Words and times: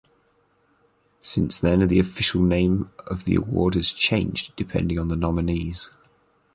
Since 1.19 1.59
then 1.59 1.87
the 1.87 1.99
official 1.99 2.41
name 2.41 2.89
of 3.05 3.25
the 3.25 3.35
award 3.35 3.75
has 3.75 3.91
changed 3.91 4.55
depending 4.55 4.97
on 4.97 5.09
the 5.09 5.15
nominees. 5.15 5.91